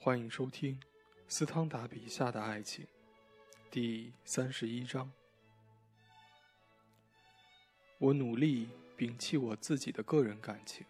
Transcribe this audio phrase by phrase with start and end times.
[0.00, 0.78] 欢迎收听
[1.26, 2.86] 斯汤达笔下的爱情，
[3.68, 5.10] 第三十一章。
[7.98, 10.86] 我努力摒弃我自己的个人感情，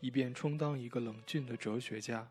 [0.00, 2.30] 以便充当一个冷峻的哲学家。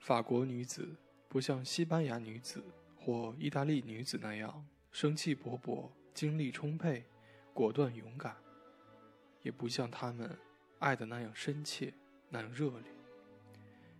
[0.00, 0.96] 法国女子
[1.28, 2.60] 不像西班牙女子
[2.98, 7.04] 或意大利女子那样生气勃勃、精力充沛、
[7.54, 8.36] 果断勇敢，
[9.42, 10.36] 也不像她们
[10.80, 11.94] 爱的那样深切、
[12.28, 12.95] 那样热烈。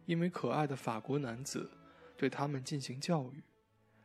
[0.07, 1.69] 因为可爱的法国男子
[2.17, 3.43] 对他们进行教育，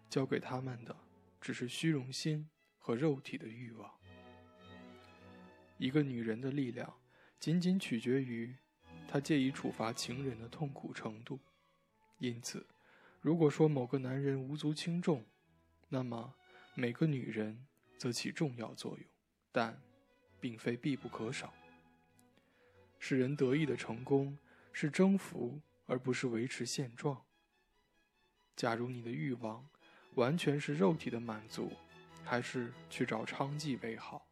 [0.10, 0.96] 教给他们的
[1.40, 3.90] 只是虚荣心和肉体的欲望。
[5.78, 6.92] 一个女人的力量
[7.40, 8.56] 仅仅取决于
[9.08, 11.40] 她介意处罚情人的痛苦程度。
[12.18, 12.68] 因此，
[13.20, 15.24] 如果说某个男人无足轻重，
[15.88, 16.34] 那么
[16.74, 19.08] 每个女人则起重要作用，
[19.52, 19.80] 但
[20.40, 21.54] 并非必不可少。
[22.98, 24.36] 使人得意的成功
[24.72, 25.62] 是征服。
[25.92, 27.22] 而不是维持现状。
[28.56, 29.68] 假如你的欲望
[30.16, 31.74] 完全是肉体的满足，
[32.24, 34.26] 还是去找娼妓为好。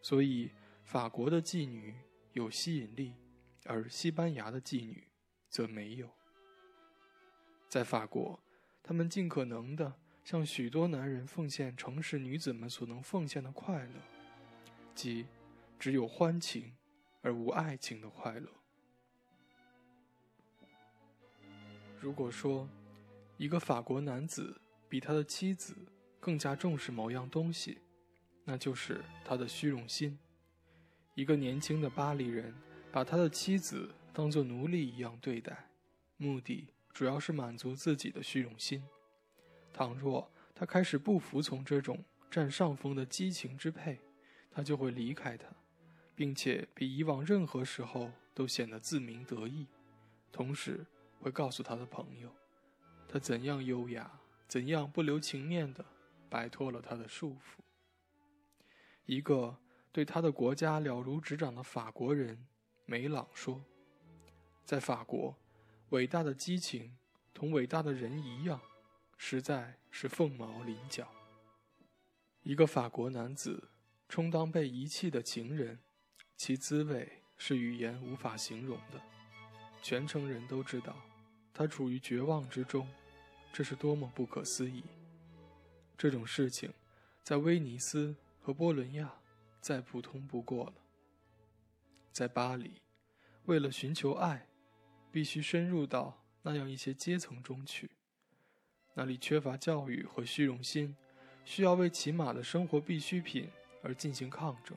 [0.00, 0.52] 所以，
[0.84, 1.92] 法国的妓女
[2.34, 3.14] 有吸引力，
[3.64, 5.08] 而西班牙的妓女
[5.50, 6.08] 则没有。
[7.68, 8.38] 在法国，
[8.80, 9.92] 他们尽可能的
[10.22, 14.00] 向许多男人奉献城市女子们所能奉献的快乐，
[14.94, 15.26] 即
[15.80, 16.76] 只有欢情
[17.22, 18.48] 而无爱情的快乐。
[22.06, 22.68] 如果说，
[23.36, 24.56] 一个法国男子
[24.88, 25.74] 比他的妻子
[26.20, 27.78] 更加重视某样东西，
[28.44, 30.16] 那就是他的虚荣心。
[31.16, 32.54] 一个年轻的巴黎人
[32.92, 35.68] 把他的妻子当作奴隶一样对待，
[36.16, 38.84] 目的主要是满足自己的虚荣心。
[39.72, 43.98] 倘若他开始不服从这种占上风的激情支配，
[44.48, 45.48] 他就会离开他，
[46.14, 49.66] 并且比以往任何时候都显得自鸣得意，
[50.30, 50.86] 同时。
[51.20, 52.34] 会告诉他的朋友，
[53.08, 55.84] 他怎样优雅，怎样不留情面的
[56.28, 57.60] 摆脱了他的束缚。
[59.06, 59.56] 一个
[59.92, 62.46] 对他的国家了如指掌的法国人
[62.84, 63.64] 梅朗说
[64.64, 65.36] ：“在法国，
[65.90, 66.96] 伟大的激情
[67.32, 68.60] 同伟大的人一样，
[69.16, 71.08] 实在是凤毛麟角。”
[72.42, 73.70] 一个法国男子
[74.08, 75.80] 充当被遗弃的情人，
[76.36, 79.00] 其滋味是语言无法形容的。
[79.82, 80.96] 全城人都知道，
[81.54, 82.88] 他处于绝望之中，
[83.52, 84.82] 这是多么不可思议！
[85.96, 86.72] 这种事情，
[87.22, 89.14] 在威尼斯和波伦亚
[89.60, 90.74] 再普通不过了。
[92.12, 92.82] 在巴黎，
[93.44, 94.48] 为了寻求爱，
[95.12, 97.90] 必须深入到那样一些阶层中去，
[98.94, 100.96] 那里缺乏教育和虚荣心，
[101.44, 103.48] 需要为起码的生活必需品
[103.82, 104.76] 而进行抗争，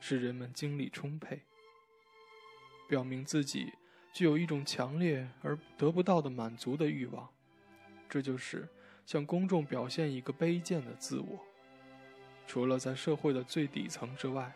[0.00, 1.42] 使人们精力充沛，
[2.88, 3.72] 表明自己。
[4.14, 7.28] 具有一种强烈而得不到的满足的欲望，
[8.08, 8.68] 这就是
[9.04, 11.44] 向公众表现一个卑贱的自我。
[12.46, 14.54] 除了在社会的最底层之外，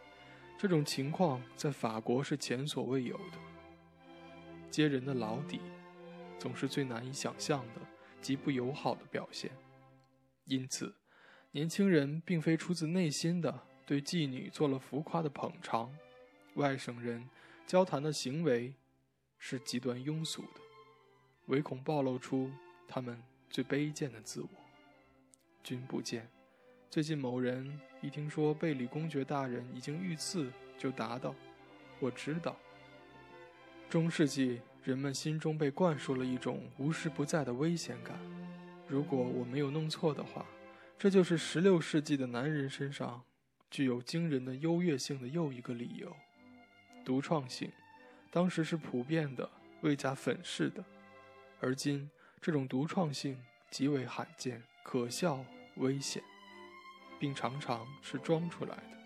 [0.56, 3.32] 这种情况在法国是前所未有的。
[4.70, 5.60] 揭人的老底，
[6.38, 7.80] 总是最难以想象的
[8.20, 9.50] 极不友好的表现。
[10.44, 10.94] 因此，
[11.50, 15.92] 年轻人并非出自内心的对妓女做了浮夸的捧场，
[16.54, 17.28] 外省人
[17.66, 18.72] 交谈的行为。
[19.38, 20.60] 是极端庸俗的，
[21.47, 22.50] 唯恐暴露出
[22.87, 24.49] 他们最卑贱的自我。
[25.62, 26.28] 君不见，
[26.91, 31.34] 最近某人一听说贝里公爵大人已经遇刺，就答道
[32.00, 32.56] ：“我知道。”
[33.88, 38.19] 中世纪人们心中被灌输了一种无时不在的危险感。
[38.87, 40.44] 如果我没有弄错的话，
[40.99, 43.22] 这就是16世纪的男人身上
[43.70, 46.15] 具有惊人的优越性的又一个理由——
[47.05, 47.70] 独创性。
[48.31, 49.49] 当时是普遍的、
[49.81, 50.84] 未加粉饰的，
[51.61, 53.39] 而今这种独创性
[53.71, 55.44] 极为罕见、可笑、
[55.77, 56.22] 危险，
[57.19, 58.99] 并常常是装出来的。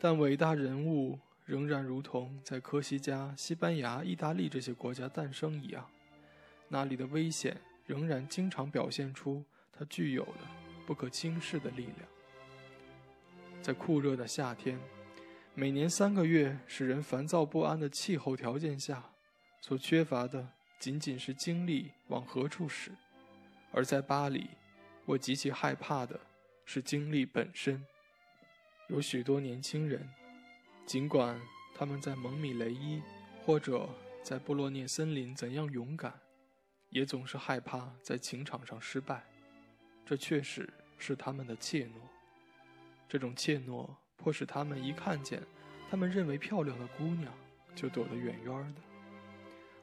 [0.00, 5.88] 但伟大人物仍然如同在科西嘉、西班牙、意大利这些国家诞生一样，
[6.68, 10.40] 那里的危险仍然经常表现出它具有的
[10.86, 12.08] 不可轻视的力量。
[13.60, 14.80] 在酷热的夏天。
[15.54, 19.12] 每年三个月使人烦躁不安的气候条件下，
[19.60, 22.90] 所缺乏的仅仅是精力往何处使；
[23.70, 24.48] 而在巴黎，
[25.04, 26.18] 我极其害怕的
[26.64, 27.84] 是精力本身。
[28.88, 30.08] 有许多年轻人，
[30.86, 31.38] 尽管
[31.74, 33.02] 他们在蒙米雷伊
[33.44, 33.86] 或者
[34.22, 36.18] 在布洛涅森林怎样勇敢，
[36.88, 39.22] 也总是害怕在情场上失败。
[40.06, 42.00] 这确实是他们的怯懦。
[43.06, 43.94] 这种怯懦。
[44.22, 45.42] 迫使他们一看见
[45.90, 47.32] 他们认为漂亮的姑娘，
[47.74, 48.80] 就躲得远远的；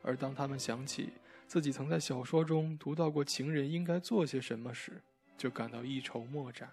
[0.01, 1.09] 而当他们想起
[1.45, 5.01] 自己曾在小说中读到过情人应该做些什么时，
[5.38, 6.71] 就感到一筹莫展。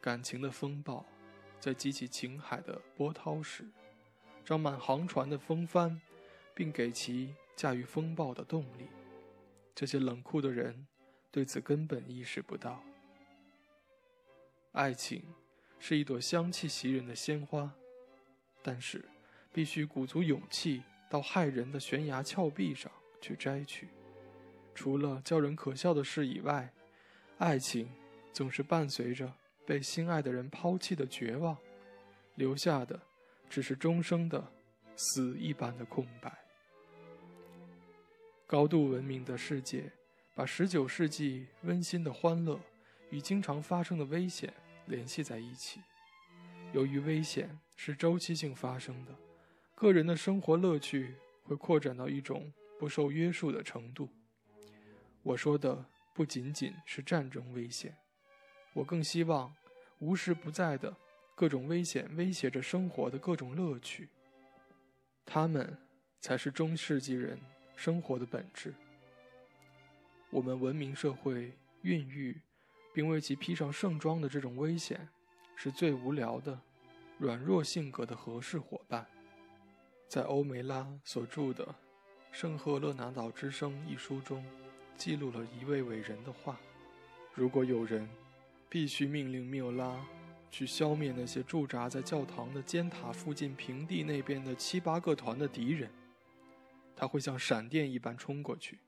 [0.00, 1.04] 感情的风暴，
[1.60, 3.66] 在激起情海的波涛时，
[4.44, 6.00] 张满航船的风帆，
[6.54, 8.88] 并给其驾驭风暴的动力。
[9.74, 10.86] 这些冷酷的人
[11.30, 12.82] 对此根本意识不到。
[14.72, 15.22] 爱情
[15.84, 17.68] 是一朵香气袭人的鲜花，
[18.62, 19.04] 但是
[19.52, 20.80] 必须鼓足勇气
[21.10, 22.88] 到害人的悬崖峭壁上
[23.20, 23.88] 去摘取。
[24.76, 26.72] 除了叫人可笑的事以外，
[27.38, 27.90] 爱情
[28.32, 29.34] 总是伴随着
[29.66, 31.58] 被心爱的人抛弃的绝望，
[32.36, 33.00] 留下的
[33.50, 34.52] 只是终生的
[34.94, 36.32] 死一般的空白。
[38.46, 39.90] 高度文明的世界，
[40.32, 42.60] 把十九世纪温馨的欢乐
[43.10, 44.54] 与经常发生的危险。
[44.86, 45.80] 联系在一起。
[46.72, 49.14] 由于危险是周期性发生的，
[49.74, 54.08] 个人的生活乐趣会扩展到一种不受约束的程度。
[55.22, 55.84] 我说的
[56.14, 57.96] 不仅仅是战争危险，
[58.72, 59.54] 我更希望
[59.98, 60.96] 无时不在的
[61.34, 64.08] 各种危险威胁着生活的各种乐趣。
[65.24, 65.78] 他们
[66.20, 67.38] 才是中世纪人
[67.76, 68.74] 生活的本质。
[70.30, 71.52] 我们文明社会
[71.82, 72.40] 孕育。
[72.92, 75.08] 并为其披上盛装的这种危险，
[75.56, 76.60] 是最无聊的、
[77.18, 79.06] 软弱性格的合适伙伴。
[80.08, 81.64] 在欧梅拉所著的
[82.30, 84.44] 《圣赫勒拿岛之声》一书中，
[84.96, 86.60] 记录了一位伟人的话：
[87.32, 88.08] 如果有人
[88.68, 90.04] 必须命令缪拉
[90.50, 95.90] 去消灭那些驻扎在教堂的尖塔附近平地那边的七八个团的敌人，
[96.94, 98.78] 他会像闪电一般冲过去，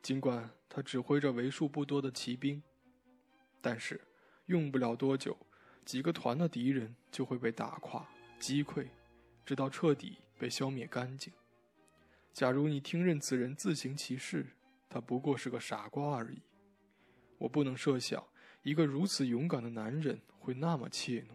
[0.00, 2.62] 尽管他指挥着为数不多的骑兵。
[3.62, 3.98] 但是，
[4.46, 5.34] 用不了多久，
[5.84, 8.06] 几个团的敌人就会被打垮、
[8.38, 8.88] 击溃，
[9.46, 11.32] 直到彻底被消灭干净。
[12.32, 14.44] 假如你听任此人自行其事，
[14.90, 16.42] 他不过是个傻瓜而已。
[17.38, 18.22] 我不能设想
[18.62, 21.34] 一个如此勇敢的男人会那么怯懦。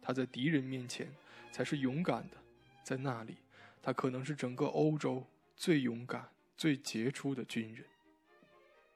[0.00, 1.12] 他在敌人面前
[1.50, 2.36] 才是勇敢的，
[2.84, 3.38] 在那里，
[3.82, 5.26] 他可能是整个欧洲
[5.56, 7.84] 最勇敢、最杰出的军人。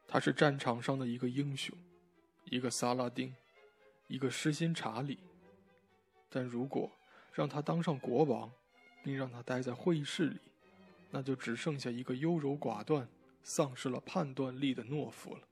[0.06, 1.76] 他是战场上的一个英雄。
[2.50, 3.34] 一个萨拉丁，
[4.08, 5.20] 一个失心查理。
[6.28, 6.90] 但如果
[7.32, 8.52] 让他当上国王，
[9.04, 10.40] 并让他待在会议室里，
[11.10, 13.08] 那就只剩下一个优柔寡断、
[13.44, 15.42] 丧失了判断力的懦夫了。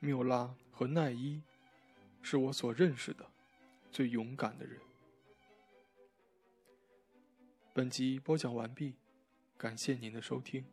[0.00, 1.40] 缪拉和奈伊，
[2.22, 3.24] 是我所认识的
[3.92, 4.80] 最勇敢的人。
[7.72, 8.96] 本集播讲完毕，
[9.56, 10.64] 感谢您的收听。